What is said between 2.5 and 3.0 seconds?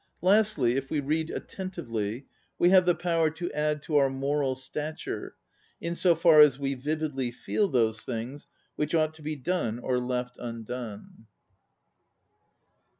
we have the